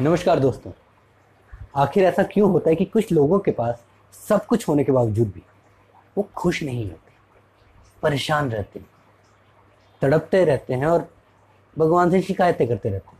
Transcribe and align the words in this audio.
नमस्कार 0.00 0.38
दोस्तों। 0.38 0.70
आखिर 1.76 2.04
ऐसा 2.04 2.22
क्यों 2.22 2.50
होता 2.50 2.70
है 2.70 2.76
कि 2.76 2.84
कुछ 2.84 3.10
लोगों 3.12 3.38
के 3.38 3.50
पास 3.50 3.82
सब 4.14 4.44
कुछ 4.46 4.66
होने 4.68 4.84
के 4.84 4.92
बावजूद 4.92 5.28
भी 5.28 5.42
वो 6.18 6.22
खुश 6.36 6.62
नहीं 6.62 6.84
होते, 6.84 7.12
परेशान 8.02 8.50
रहते 8.50 8.78
हैं 8.78 8.86
तड़पते 10.02 10.44
रहते 10.44 10.74
हैं 10.74 10.86
और 10.86 11.08
भगवान 11.76 12.10
से 12.10 12.22
शिकायतें 12.22 12.66
करते 12.68 12.90
रहते 12.90 13.08
हैं। 13.08 13.18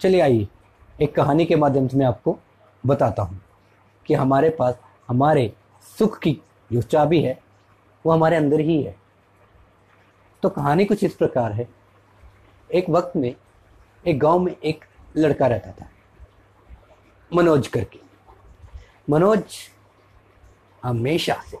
चलिए 0.00 0.20
आइए, 0.20 0.48
एक 1.02 1.14
कहानी 1.14 1.46
के 1.46 1.56
माध्यम 1.56 1.88
से 1.88 1.96
मैं 1.96 2.06
आपको 2.06 2.38
बताता 2.84 3.22
हूँ 3.22 3.40
कि 4.06 4.14
हमारे 4.14 4.50
पास, 4.50 4.80
हमारे 5.08 5.52
सुख 5.98 6.18
की 6.18 6.36
जो 6.72 6.82
चाबी 6.82 7.22
है, 7.22 7.38
वो 8.04 8.12
हमारे 8.12 8.36
अंदर 8.36 8.60
ही 8.60 8.82
है। 8.82 8.96
तो 10.42 10.48
कहानी 10.48 10.84
कुछ 10.84 11.04
इस 11.04 11.14
प्रकार 11.14 11.52
है। 11.52 11.68
एक 12.70 12.90
वक्त 12.90 13.16
में, 13.16 13.34
एक 14.04 14.18
गाँव 14.18 14.38
में 14.38 14.54
एक 14.54 14.84
लड़का 15.16 15.46
रहता 15.46 15.70
था। 15.70 15.88
मनोज 17.34 17.66
करके। 17.68 17.98
मनोज 19.10 19.42
हमेशा 20.84 21.34
से 21.50 21.58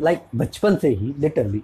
लाइक 0.00 0.22
बचपन 0.36 0.76
से 0.76 0.88
ही 0.88 1.14
लिटरली 1.18 1.62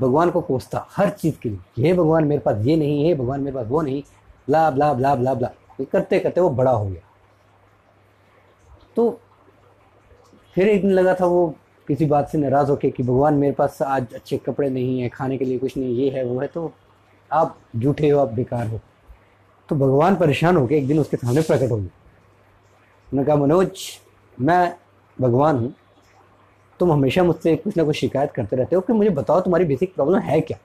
भगवान 0.00 0.30
को 0.30 0.40
कोसता 0.40 0.86
हर 0.90 1.10
चीज़ 1.10 1.38
के 1.38 1.48
लिए। 1.48 1.82
हे 1.82 1.92
भगवान, 1.94 2.24
मेरे 2.24 2.40
पास 2.40 2.66
ये 2.66 2.76
नहीं, 2.76 3.08
है 3.08 3.14
भगवान, 3.14 3.40
मेरे 3.40 3.56
पास 3.56 3.66
वो 3.66 3.82
नहीं 3.82 4.02
ला 4.50 4.70
ला 4.70 4.92
ला 4.92 5.14
ला 5.14 5.32
ला 5.32 5.50
ये 5.80 5.84
करते 5.84 6.18
करते 6.18 6.40
वो 6.40 6.50
बड़ा 6.50 6.70
हो 6.70 6.86
गया। 6.86 7.00
तो 8.96 9.20
फिर 10.54 10.68
एक 10.68 10.82
दिन 10.82 10.90
लगा 10.90 11.14
था 11.14 11.26
वो 11.26 11.54
किसी 11.88 12.06
बात 12.06 12.28
से 12.28 12.38
नाराज़ 12.38 12.70
होके 12.70 12.90
कि 12.90 13.02
भगवान, 13.02 13.34
मेरे 13.34 13.52
पास 13.52 13.82
आज 13.82 14.14
अच्छे 14.14 14.38
कपड़े 14.38 14.70
नहीं 14.70 15.00
है, 15.00 15.08
खाने 15.08 15.38
के 15.38 15.44
लिए 15.44 15.58
कुछ 15.58 15.76
नहीं, 15.76 15.94
ये 15.94 16.10
है, 16.10 16.24
वो 16.24 16.40
है। 16.40 16.46
तो 16.46 16.72
आप 17.32 17.58
झूठे 17.76 18.08
हो, 18.08 18.20
आप 18.20 18.32
बेकार 18.32 18.66
हो। 18.66 18.80
तो 19.68 19.76
भगवान 19.76 20.16
परेशान 20.16 20.56
होकर 20.56 20.74
एक 20.74 20.86
दिन 20.86 20.98
उसके 20.98 21.16
सामने 21.16 21.42
प्रकट 21.42 21.70
हो 21.70 21.76
गए। 21.76 21.82
उन्होंने 21.82 23.24
कहा, 23.24 23.36
मनोज, 23.36 24.00
मैं 24.40 24.74
भगवान 25.20 25.56
हूँ। 25.56 25.74
तुम 26.80 26.92
हमेशा 26.92 27.22
मुझसे 27.24 27.56
कुछ 27.56 27.76
ना 27.76 27.84
कुछ 27.84 27.96
शिकायत 27.96 28.32
करते 28.32 28.56
रहते 28.56 28.76
हो 28.76 28.82
कि 28.82 28.92
मुझे 28.92 29.10
बताओ 29.10 29.40
तुम्हारी 29.40 29.64
बेसिक 29.64 29.94
प्रॉब्लम 29.94 30.18
है 30.18 30.40
क्या? 30.40 30.58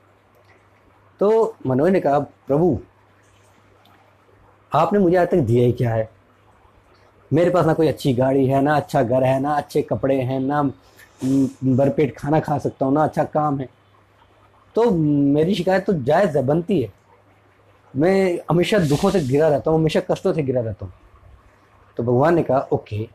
तो 1.20 1.56
मनोज 1.66 1.92
ने 1.92 2.00
कहा, 2.00 2.18
प्रभु, 2.18 2.78
आपने 4.74 4.98
मुझे 4.98 5.16
आज 5.16 5.28
तक 5.28 5.36
दिया 5.36 5.66
ही 5.66 5.72
क्या 5.72 5.94
है? 5.94 6.10
मेरे 7.32 7.50
पास 7.50 7.66
ना 7.66 7.74
कोई 7.74 7.88
अच्छी 7.88 8.14
गाड़ी 8.14 8.46
है, 8.46 8.62
ना 8.62 8.76
अच्छा 8.76 9.02
घर 9.02 9.24
है, 9.24 9.40
ना 9.40 9.54
अच्छे 9.54 9.82
कपड़े 9.82 10.20
हैं, 10.20 10.40
ना 10.40 10.62
भरपेट 11.64 12.16
खाना 12.16 12.40
खा 12.40 12.58
सकता 12.58 12.86
हूँ, 12.86 12.94
ना 12.94 13.04
अच्छा 13.04 13.24
काम 13.24 13.60
है। 13.60 13.68
तो 14.74 14.90
मेरी 14.90 15.54
शिकायत 15.54 15.84
तो 15.84 15.92
जायज़ 15.92 16.38
है, 16.38 16.46
बनती 16.46 16.82
है। 16.82 17.03
मैं 17.94 18.38
हमेशा 18.50 18.78
दुखों 18.80 19.10
से 19.10 19.20
गिरा 19.20 19.48
रहता 19.48 19.70
हूँ, 19.70 19.78
हमेशा 19.78 20.00
कष्टों 20.10 20.32
से 20.32 20.42
गिरा 20.42 20.60
रहता 20.60 20.86
हूँ। 20.86 20.92
तो 21.96 22.02
भगवान 22.02 22.34
ने 22.34 22.42
कहा, 22.42 22.58
ओके 22.72 23.08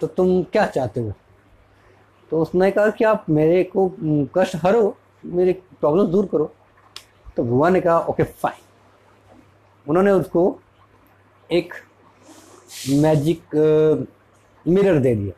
तो 0.00 0.06
तुम 0.06 0.42
क्या 0.42 0.66
चाहते 0.66 1.00
हो? 1.00 1.12
तो 2.30 2.40
उसने 2.42 2.70
कहा 2.70 2.90
कि 2.90 3.04
आप 3.04 3.24
मेरे 3.30 3.62
को 3.76 3.88
कष्ट 4.36 4.56
हरो, 4.56 4.96
मेरी 5.26 5.52
प्रॉब्लम 5.52 6.06
दूर 6.06 6.26
करो। 6.26 6.52
तो 7.36 7.44
भगवान 7.44 7.72
ने 7.72 7.80
कहा, 7.80 7.98
ओके 8.00 8.22
फाइन 8.22 8.68
उन्होंने 9.86 10.10
उसको 10.10 10.60
एक 11.50 11.74
मैजिक 12.90 13.54
मिरर 14.66 14.98
दे 14.98 15.14
दिया। 15.14 15.32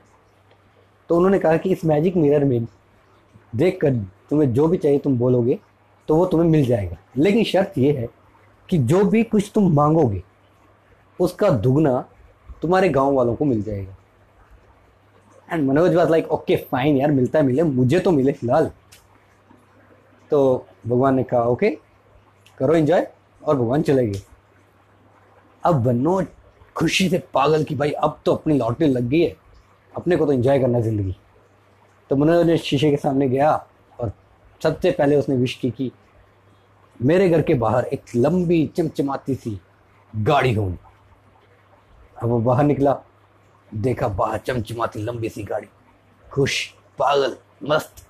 तो 1.11 1.17
उन्होंने 1.17 1.39
कहा 1.39 1.57
कि 1.57 1.73
इस 1.73 1.85
मैजिक 1.85 2.17
मिरर 2.17 2.45
में 2.45 2.67
देख 3.53 3.79
कर 3.81 3.95
तुम्हें 4.31 4.53
जो 4.55 4.67
भी 4.69 4.77
चाहिए 4.77 4.99
तुम 4.99 5.19
बोलोगे 5.19 5.59
तो 6.09 6.17
वो 6.17 6.27
तुम्हें 6.27 6.49
मिल 6.49 6.65
जाएगा। 6.67 6.97
लेकिन 7.17 7.45
शर्त 7.45 7.79
ये 7.79 7.93
है 7.93 8.09
कि 8.69 8.79
जो 8.79 9.05
भी 9.05 9.23
कुछ 9.25 9.51
तुम 9.55 9.73
मांगोगे, 9.73 10.23
उसका 11.19 11.51
दुगना 11.51 12.01
तुम्हारे 12.63 12.89
गाँव 12.89 13.13
वालों 13.13 13.35
को 13.35 13.45
मिल 13.45 13.63
जाएगा। 13.63 13.97
And 15.49 15.69
Manoj 15.69 15.95
was 15.95 16.11
like 16.11 16.31
okay 16.33 16.57
fine 16.71 16.97
यार, 16.97 17.11
मिलता 17.11 17.43
मिले, 17.43 17.63
मुझे 17.63 17.99
तो 17.99 18.11
मिले 18.11 18.33
फ़िलहाल। 18.33 18.71
तो 20.31 20.67
भगवान 20.87 21.15
ने 21.15 21.23
कहा 21.23 21.43
ओके 21.43 21.71
करो 22.59 22.75
एंजॉय 22.75 23.07
और 23.43 23.57
भगवान 23.57 23.83
चले 23.83 24.07
गए। 24.07 24.21
अब 25.63 25.87
मनोज 25.87 26.27
खुशी 26.77 27.09
से 27.09 27.19
पागल 27.35 27.65
की 27.65 27.75
भाई, 27.75 27.91
अब 27.91 28.19
तो 28.25 28.35
अपनी 28.35 28.59
लॉटरी 28.59 28.89
लग 28.89 29.09
गई 29.09 29.21
है। 29.21 29.37
अपने 29.95 30.17
को 30.17 30.27
तो 30.27 30.33
एंजॉय 30.33 30.59
करना 30.59 30.81
ज़िंदगी। 30.81 31.15
तो 32.11 32.17
मनोज 32.17 32.47
ने 32.47 32.57
शीशे 32.59 32.91
के 32.91 32.97
सामने 32.97 33.29
गया 33.29 33.51
सबसे 34.63 34.91
पहले 34.91 35.17
उसने 35.17 35.37
विश 35.37 35.55
की 35.55 35.71
कि 35.71 35.91
मेरे 37.03 37.29
घर 37.29 37.43
के 37.43 37.55
बाहर 37.55 37.85
एक 37.85 38.03
लंबी 38.17 38.67
चमचमाती 38.77 39.35
सी 39.35 39.59
गाड़ी 40.15 40.53
हो 40.55 40.67
अब 42.23 42.29
वो 42.29 42.39
बाहर 42.41 42.65
निकला, 42.65 42.97
देखा 43.75 44.09
बाहर 44.09 44.39
चमचमाती 44.39 45.03
लंबी 45.03 45.29
सी 45.29 45.43
गाड़ी। 45.43 45.67
खुश, 46.31 46.67
पागल, 46.99 47.37
मस्त। 47.65 48.07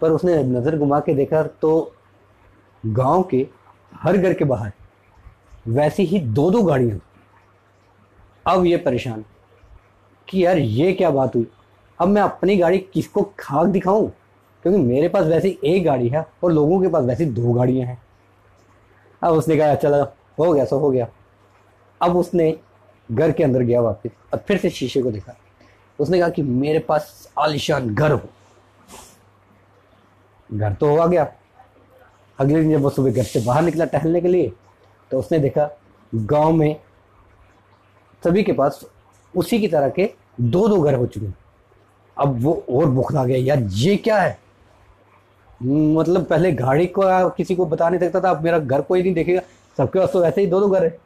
पर 0.00 0.10
उसने 0.10 0.42
नज़र 0.44 0.78
घुमा 0.78 1.00
के 1.00 1.14
देखा 1.14 1.42
तो 1.42 1.92
गाँव 2.84 3.22
के 3.22 3.46
हर 3.92 4.16
घर 4.16 4.34
के 4.34 4.44
बाहर 4.44 4.72
वैसी 5.68 6.04
ही 6.04 6.18
दो 6.20 6.50
दो 6.50 6.62
गाड़ियाँ 6.62 6.98
अब 8.46 8.64
ये 8.66 8.76
परेशान 8.76 9.24
कि 10.28 10.44
यार 10.44 10.58
ये 10.58 10.92
क्या 10.92 11.10
बात 11.10 11.34
हुई? 11.36 11.46
अब 11.98 12.08
मैं 12.08 12.22
अपनी 12.22 12.56
गाड़ी 12.56 12.78
किसको 12.92 13.22
खाक 13.38 13.66
दिखाऊँ? 13.66 14.12
क्योंकि 14.66 14.82
मेरे 14.82 15.08
पास 15.08 15.26
वैसी 15.26 15.48
एक 15.64 15.84
गाड़ी 15.84 16.08
है 16.08 16.24
और 16.44 16.52
लोगों 16.52 16.80
के 16.82 16.88
पास 16.88 17.04
वैसी 17.04 17.24
दो 17.24 17.52
गाड़ियाँ 17.52 17.86
हैं। 17.86 17.98
अब 19.22 19.32
उसने 19.32 19.56
कहा, 19.56 19.74
चला, 19.74 19.96
हो 20.38 20.52
गया 20.52 20.64
सो 20.64 20.78
हो 20.78 20.90
गया। 20.90 21.06
अब 22.00 22.16
उसने 22.16 22.58
घर 23.12 23.32
के 23.32 23.44
अंदर 23.44 23.60
गया 23.60 23.80
वापस, 23.80 24.10
और 24.34 24.38
फिर 24.38 24.58
से 24.58 24.70
शीशे 24.70 25.02
को 25.02 25.10
देखा। 25.10 25.36
उसने 25.98 26.18
कहा 26.18 26.28
कि 26.28 26.42
मेरे 26.42 26.78
पास 26.78 27.28
आलिशान 27.38 27.94
घर 27.94 28.12
हो। 28.12 28.20
घर 30.50 30.72
तो 30.72 30.88
हुआ 30.88 31.06
गया। 31.06 31.32
अगले 32.38 32.60
दिन 32.60 32.72
जब 32.72 32.82
वो 32.82 32.90
सुबह 32.90 33.12
घर 33.12 33.22
से 33.22 33.40
बाहर 33.40 33.62
निकला 33.62 33.84
टहलने 33.84 34.20
के 34.20 34.28
लिए 34.28 34.52
तो 35.10 35.18
उसने 35.18 35.38
देखा, 35.38 35.68
गाँव 36.14 36.52
में 36.52 36.76
सभी 38.24 38.42
के 38.42 38.52
पास 38.52 38.84
उसी 39.34 39.60
की 39.60 39.68
तरह 39.68 39.88
के 39.88 40.10
दो 40.40 40.66
दो 40.68 40.80
घर 40.82 40.94
हो 40.94 41.06
चुके 41.06 41.26
हैं। 41.26 41.38
अब 42.16 42.42
वो 42.42 42.64
और 42.70 42.86
बुखला 42.86 43.24
गया, 43.24 43.38
यार, 43.38 43.62
ये 43.62 43.96
क्या 43.96 44.18
है? 44.18 44.45
मतलब 45.60 46.24
पहले 46.24 46.52
गाड़ी 46.52 46.86
को 46.88 47.28
किसी 47.30 47.54
को 47.56 47.66
बता 47.66 47.88
नहीं 47.88 48.00
सकता 48.00 48.20
था, 48.20 48.30
अब 48.30 48.42
मेरा 48.44 48.58
घर 48.58 48.80
कोई 48.80 49.02
नहीं 49.02 49.14
देखेगा। 49.14 49.40
सबके 49.78 49.98
पास 49.98 50.12
तो 50.12 50.20
वैसे 50.22 50.40
ही 50.40 50.46
दो 50.46 50.60
दो 50.60 50.68
घर 50.68 50.84
है। 50.84 50.98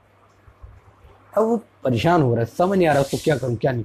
अब 1.37 1.43
वो 1.43 1.57
परेशान 1.85 2.23
हो 2.23 2.35
रहा 2.35 2.41
है, 2.41 2.47
समझ 2.49 2.79
नहीं 2.79 2.89
आ 2.89 2.93
रहा 2.93 3.03
उसको 3.03 3.19
क्या 3.25 3.37
करूँ, 3.39 3.57
क्या 3.57 3.73
नहीं। 3.73 3.85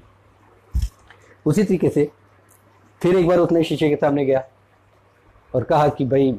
उसी 1.45 1.63
तरीके 1.63 1.89
से 1.89 2.09
फिर 3.01 3.15
एक 3.17 3.27
बार 3.27 3.39
उसने 3.39 3.63
शीशे 3.63 3.89
के 3.89 3.95
सामने 3.95 4.25
गया 4.25 4.43
और 5.53 5.63
कहा 5.63 5.87
कि 5.87 6.05
भाई, 6.05 6.35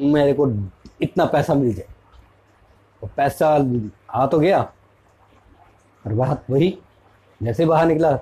मेरे 0.00 0.32
को 0.32 0.48
इतना 1.02 1.24
पैसा 1.26 1.54
मिल 1.54 1.74
जाए। 1.74 1.86
और 3.02 3.10
पैसा 3.16 3.48
आ 4.10 4.26
तो 4.26 4.38
गया 4.38 4.60
और 6.04 6.12
बात 6.14 6.44
वही 6.50 6.76
जैसे 7.40 7.66
बाहर 7.66 7.86
निकला 7.86 8.12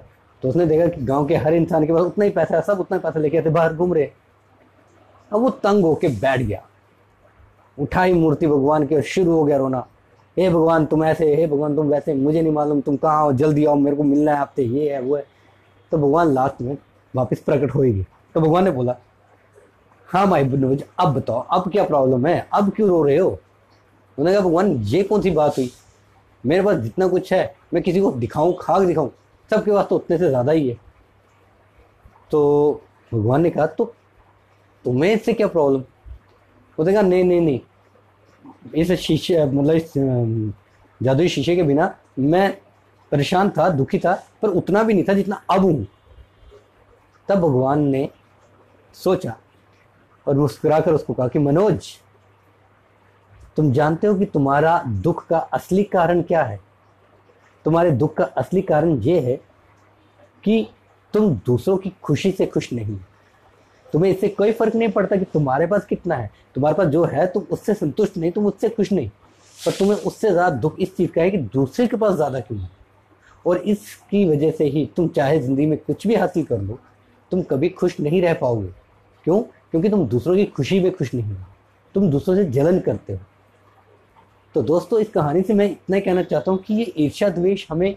तो 0.43 0.49
उसने 0.49 0.67
देखा 0.67 0.87
कि 0.89 1.01
गाँव 1.03 1.27
के 1.27 1.37
हर 1.37 1.55
इंसान 1.55 1.87
के 1.87 1.93
पास 1.93 2.03
उतना 2.03 2.25
ही 2.25 2.31
पैसा 2.31 2.57
है, 2.57 2.63
सब 2.63 2.81
उतना 2.81 2.99
पैसा 2.99 3.21
लेके 3.21 3.39
आते 3.39 3.51
बाहर 3.51 3.75
घूम 3.75 3.95
रहे 3.95 4.11
अब 5.31 5.41
वो 5.41 5.51
तंग 5.63 5.85
होके 5.85 6.09
बैठ 6.11 6.41
गया। 6.41 6.63
उठाई 7.79 8.13
मूर्ति 8.13 8.47
भगवान 8.47 8.87
की 8.87 8.95
और 8.97 9.03
शुरू 9.03 9.33
हो 9.33 9.45
गया 9.45 9.57
रोना। 9.57 9.87
हे 10.37 10.49
भगवान, 10.51 10.87
तुम 10.87 11.05
ऐसे, 11.05 11.35
हे 11.37 11.47
भगवान, 11.47 11.75
तुम 11.77 11.89
वैसे, 11.89 12.15
मुझे 12.15 12.41
नहीं 12.43 12.53
मालूम, 12.53 12.81
तुम 12.81 12.97
कहाँ 12.97 13.23
हो? 13.23 13.33
जल्दी 13.33 13.65
आओ, 13.65 13.75
मेरे 13.75 13.97
को 13.97 14.03
मिलना 14.03 14.33
है 14.33 14.39
आपसे, 14.39 14.63
ये 14.63 14.93
है, 14.93 15.01
वो 15.01 15.17
है। 15.17 15.25
तो 15.93 15.99
भगवान 15.99 16.33
लास्ट 16.35 16.61
में 16.63 16.77
वापस 17.15 17.41
प्रकट 17.41 17.75
होएगी 17.75 18.05
तो 18.35 18.41
भगवान 18.41 18.65
ने 18.65 18.71
बोला 18.71 18.97
हाँ 20.09 20.27
माई 20.27 20.45
मनोज 20.45 20.83
अब 21.01 21.15
बताओ, 21.15 21.41
अब 21.41 21.71
क्या 21.73 21.85
प्रॉब्लम 21.85 22.27
है? 22.27 22.49
अब 22.55 22.71
क्यों 22.71 22.89
रो 22.89 23.03
रहे 23.03 23.17
हो? 23.17 23.29
उन्होंने 23.29 24.33
कहा, 24.33 24.47
भगवान, 24.47 24.73
ये 24.73 25.03
कौन 25.03 25.23
सी 25.23 25.31
बात 25.31 25.59
हुई? 25.59 25.71
मेरे 26.45 26.63
पास 26.63 26.77
जितना 26.77 27.09
कुछ 27.09 27.33
है, 27.33 27.55
मैं 27.75 27.83
किसी 27.83 28.01
को 28.01 28.11
दिखाऊँ, 28.13 28.57
खाक 28.61 28.83
दिखाऊँ, 28.83 29.11
सबके 29.51 29.71
पास 29.71 29.87
तो 29.91 29.97
उतने 29.97 30.19
से 30.19 30.29
ज़्यादा 30.29 30.53
ही 30.53 30.69
है। 30.69 30.77
तो 32.31 32.81
भगवान 33.13 33.43
ने 33.43 33.51
कहा 33.51 33.67
तो 33.67 33.93
तुम्हें 34.85 35.13
इससे 35.15 35.33
क्या 35.33 35.47
प्रॉब्लम 35.47 35.83
उसने 36.79 36.93
कहा 36.93 37.03
नहीं 37.03 37.25
नहीं 37.25 37.41
नहीं। 37.41 37.61
इस 38.75 38.93
शीशे 38.93 39.45
मतलब 39.45 39.75
इस 39.75 39.93
जादुई 41.03 41.29
शीशे 41.29 41.57
के 41.57 41.63
बिना 41.63 41.95
मैं 42.19 42.59
परेशान 43.13 43.51
था, 43.51 43.69
दुखी 43.69 43.99
था, 43.99 44.15
पर 44.43 44.49
उतना 44.49 44.83
भी 44.83 44.95
नहीं 44.95 45.05
था 45.05 45.13
जितना 45.13 45.43
अब 45.51 45.61
हूँ। 45.61 45.87
तब 47.29 47.39
भगवान 47.39 47.83
ने 47.83 48.09
सोचा 48.95 49.37
और 50.27 50.37
मुस्कुरा 50.37 50.81
कर 50.81 50.93
उसको 50.93 51.15
कहा 51.15 51.29
कि, 51.29 51.39
मनोज, 51.39 51.89
तुम 53.57 53.73
जानते 53.73 54.07
हो 54.07 54.15
कि 54.15 54.25
तुम्हारा 54.25 54.83
दुख 54.87 55.27
का 55.27 55.39
असली 55.39 55.83
कारण 55.83 56.23
क्या 56.23 56.43
है? 56.43 56.61
तुम्हारे 57.65 57.91
दुख 57.91 58.15
का 58.15 58.25
असली 58.25 58.63
कारण 58.63 58.97
ये 58.99 59.21
है 59.21 59.37
कि 60.45 60.69
तुम 61.13 61.31
दूसरों 61.47 61.77
की 61.77 61.93
खुशी 62.03 62.33
से 62.33 62.47
खुश 62.47 62.73
नहीं 62.73 62.97
तुम्हें 63.93 64.11
इससे 64.11 64.29
कोई 64.29 64.53
फ़र्क 64.53 64.75
नहीं 64.75 64.89
पड़ता 64.89 65.17
कि 65.17 65.25
तुम्हारे 65.25 65.67
पास 65.67 65.85
कितना 65.85 66.15
है। 66.15 66.31
तुम्हारे 66.55 66.77
पास 66.77 66.87
जो 66.87 67.05
है, 67.05 67.27
तुम 67.27 67.43
उससे 67.51 67.75
संतुष्ट 67.75 68.17
नहीं, 68.17 68.33
तुम 68.33 68.47
उससे 68.47 68.69
खुश 68.69 68.93
नहीं। 68.93 69.09
पर 69.59 69.73
तुम्हें 69.73 69.99
उससे 69.99 70.31
ज़्यादा 70.31 70.57
दुख 70.57 70.77
इस 70.81 70.97
चीज़ 70.97 71.11
का 71.11 71.23
है 71.23 71.31
कि 71.31 71.39
दूसरे 71.39 71.87
के 71.87 71.97
पास 71.97 72.15
ज़्यादा 72.15 72.41
क्यों 72.41 72.61
है? 72.61 72.71
और 73.47 73.59
इसकी 73.59 74.25
वजह 74.25 74.51
से 74.51 74.65
ही 74.65 74.85
तुम 74.97 75.09
चाहे 75.09 75.41
ज़िंदगी 75.41 75.67
में 75.67 75.79
कुछ 75.79 76.07
भी 76.07 76.15
हासिल 76.15 76.45
कर 76.45 76.61
लो, 76.61 76.79
तुम 77.33 77.43
कभी 77.43 77.69
खुश 77.69 78.01
नहीं 78.01 78.23
रह 78.23 78.35
पाओगे। 78.35 78.69
क्यों? 79.25 79.41
क्योंकि 79.71 79.89
तुम 79.89 80.07
दूसरों 80.09 80.37
की 80.37 80.45
खुशी 80.45 80.81
में 80.81 80.93
खुश 80.93 81.15
नहीं 81.15 81.25
हो। 81.25 81.45
तुम 81.95 82.11
दूसरों 82.11 82.37
से 82.37 82.45
जलन 82.45 82.79
करते 82.81 83.13
हो। 83.13 83.19
तो 84.55 84.63
दोस्तों, 84.63 85.01
इस 85.01 85.09
कहानी 85.09 85.43
से 85.43 85.55
मैं 85.55 85.71
इतना 85.71 86.01
कहना 86.01 86.23
चाहता 86.23 86.51
हूँ 86.51 86.59
कि 86.59 86.75
ये 86.75 86.93
ईर्षा 86.99 87.29
द्वेष 87.29 87.67
हमें 87.71 87.95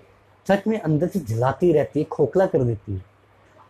सच 0.47 0.67
में 0.67 0.79
अंदर 0.79 1.07
से 1.07 1.19
जलाती 1.19 1.71
रहती 1.73 1.99
है, 1.99 2.05
खोखला 2.05 2.45
कर 2.45 2.63
देती 2.63 2.93
है। 2.93 3.03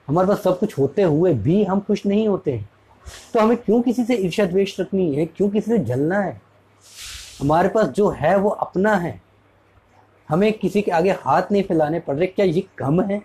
हमारे 0.08 0.28
पास 0.28 0.42
सब 0.44 0.60
कुछ 0.60 0.78
होते 0.78 1.04
हुए 1.04 1.34
भी 1.34 1.64
हम 1.64 1.80
खुश 1.80 2.06
नहीं 2.06 2.28
होते 2.28 2.52
हैं। 2.52 2.70
तो 3.34 3.40
हमें 3.40 3.58
क्यों 3.58 3.82
किसी 3.82 4.04
से 4.04 4.16
ईर्षा 4.16 4.46
द्वेष 4.46 4.80
रखनी 4.80 5.16
है? 5.16 5.26
क्यों 5.26 5.50
किसी 5.50 5.72
से 5.72 5.78
जलना 5.78 6.20
है? 6.20 6.42
हमारे 7.40 7.70
पास 7.70 7.88
जो 7.88 8.10
है 8.10 8.36
वो 8.38 8.50
अपना 8.50 8.96
है। 8.96 9.22
हमें 10.30 10.52
किसी 10.54 10.82
के 10.82 10.92
आगे 10.92 11.12
हाथ 11.12 11.52
नहीं 11.52 11.64
फैलाने 11.64 12.00
पड़ 12.00 12.16
रहे, 12.16 12.28
क्या 12.28 12.46
ये 12.46 12.64
कम 12.78 13.02
है? 13.02 13.22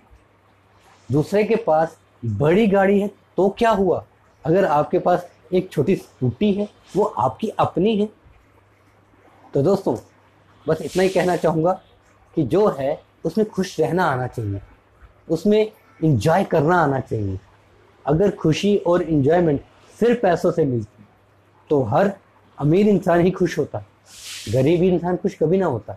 दूसरे 1.12 1.44
के 1.44 1.56
पास 1.56 1.98
बड़ी 2.24 2.66
गाड़ी 2.66 3.00
है 3.00 3.08
तो 3.36 3.48
क्या 3.48 3.70
हुआ? 3.70 4.04
अगर 4.44 4.64
आपके 4.64 4.98
पास 4.98 5.28
एक 5.52 5.70
छोटी 5.72 5.96
स्कूटी 5.96 6.52
है, 6.52 6.68
वो 6.96 7.04
आपकी 7.04 7.48
अपनी 7.48 7.96
है। 7.96 8.08
तो 9.54 9.62
दोस्तों, 9.62 9.96
बस 10.68 10.82
इतना 10.82 11.02
ही 11.02 11.08
कहना 11.08 11.36
चाहूँगा 11.36 11.80
कि 12.34 12.42
जो 12.42 12.68
है, 12.68 13.02
उसमें 13.24 13.48
खुश 13.50 13.80
रहना 13.80 14.04
आना 14.04 14.26
चाहिए। 14.26 14.60
उसमें 15.28 15.72
इंजॉय 16.00 16.44
करना 16.44 16.76
आना 16.76 17.00
चाहिए। 17.00 17.38
अगर 18.04 18.30
खुशी 18.30 18.76
और 18.76 19.02
इन्जॉयमेंट 19.02 19.60
सिर्फ़ 20.00 20.20
पैसों 20.20 20.50
से 20.52 20.64
मिलती 20.64 21.04
तो 21.70 21.82
हर 21.82 22.12
अमीर 22.58 22.88
इंसान 22.88 23.20
ही 23.20 23.30
खुश 23.30 23.58
होता 23.58 23.84
गरीब 24.52 24.82
इंसान 24.84 25.16
खुश 25.16 25.34
कभी 25.34 25.58
ना 25.58 25.66
होता। 25.66 25.96